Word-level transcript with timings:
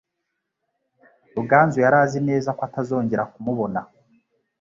Ruganzu 1.35 1.77
yari 1.85 1.97
azi 2.03 2.19
neza 2.29 2.49
ko 2.57 2.61
atazongera 2.67 3.23
kumubona. 3.31 3.79